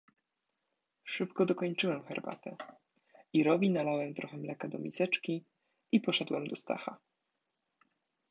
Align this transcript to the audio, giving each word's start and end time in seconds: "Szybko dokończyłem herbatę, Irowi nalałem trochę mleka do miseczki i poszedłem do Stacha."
"Szybko 1.03 1.45
dokończyłem 1.45 2.03
herbatę, 2.03 2.55
Irowi 3.33 3.71
nalałem 3.71 4.13
trochę 4.13 4.37
mleka 4.37 4.67
do 4.67 4.79
miseczki 4.79 5.45
i 5.91 5.99
poszedłem 5.99 6.47
do 6.47 6.55
Stacha." 6.55 6.97